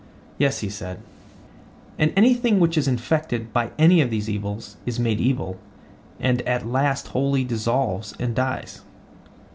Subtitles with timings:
[0.39, 0.99] Yes, he said.
[1.99, 5.59] And anything which is infected by any of these evils is made evil,
[6.19, 8.81] and at last wholly dissolves and dies?